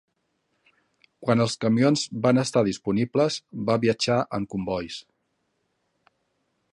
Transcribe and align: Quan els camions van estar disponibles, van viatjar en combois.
Quan 1.25 1.43
els 1.45 1.53
camions 1.65 2.05
van 2.23 2.43
estar 2.43 2.63
disponibles, 2.69 3.37
van 3.69 3.83
viatjar 3.85 4.19
en 4.39 4.51
combois. 4.55 5.01